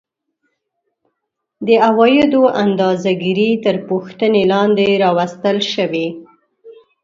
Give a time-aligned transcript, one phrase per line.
[1.65, 6.07] د عوایدو اندازه ګیري تر پوښتنې لاندې راوستل شوې